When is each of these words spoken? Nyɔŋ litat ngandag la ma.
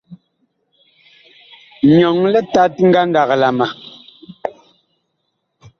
Nyɔŋ 1.95 2.17
litat 2.33 2.73
ngandag 2.87 3.29
la 3.41 3.49
ma. 3.57 3.67